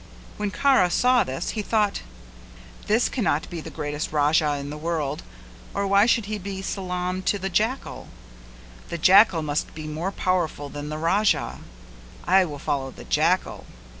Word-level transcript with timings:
When 0.37 0.49
Kara 0.49 0.89
saw 0.89 1.23
this 1.23 1.51
he 1.51 1.61
thought 1.61 2.01
"This 2.87 3.07
cannot 3.07 3.47
be 3.51 3.61
the 3.61 3.69
greatest 3.69 4.11
Raja 4.11 4.55
in 4.55 4.71
the 4.71 4.77
world 4.77 5.21
or 5.75 5.85
why 5.85 6.07
should 6.07 6.25
he 6.25 6.39
salaam 6.63 7.21
to 7.21 7.37
the 7.37 7.49
jackal. 7.51 8.07
The 8.89 8.97
jackal 8.97 9.43
must 9.43 9.75
be 9.75 9.85
more 9.87 10.11
powerful 10.11 10.69
than 10.69 10.89
the 10.89 10.97
Raja; 10.97 11.59
I 12.25 12.45
will 12.45 12.57
follow 12.57 12.89
the 12.89 13.03
jackal." 13.05 13.67